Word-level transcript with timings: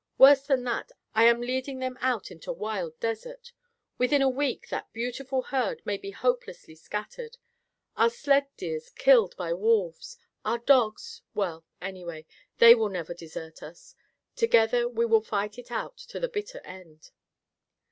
"Worse 0.17 0.41
than 0.47 0.63
that, 0.63 0.91
I 1.13 1.25
am 1.25 1.41
leading 1.41 1.77
them 1.77 1.95
out 2.01 2.31
into 2.31 2.51
wild 2.51 2.99
desert. 2.99 3.51
Within 3.99 4.23
a 4.23 4.29
week 4.29 4.69
that 4.69 4.91
beautiful 4.93 5.43
herd 5.43 5.83
may 5.85 5.95
be 5.95 6.09
hopelessly 6.09 6.73
scattered; 6.73 7.37
our 7.95 8.09
sled 8.09 8.47
deers 8.57 8.89
killed 8.89 9.37
by 9.37 9.53
wolves; 9.53 10.17
our 10.43 10.57
dogs—well, 10.57 11.65
anyway, 11.79 12.25
they 12.57 12.73
will 12.73 12.89
never 12.89 13.13
desert 13.13 13.61
us. 13.61 13.93
Together 14.35 14.89
we 14.89 15.05
will 15.05 15.21
fight 15.21 15.59
it 15.59 15.69
out 15.71 15.97
to 15.97 16.19
the 16.19 16.27
bitter 16.27 16.61
end." 16.65 17.11